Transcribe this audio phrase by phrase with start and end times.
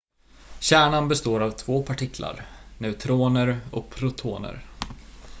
[0.59, 2.45] kärnan består av två partiklar
[2.77, 4.65] neutroner och protoner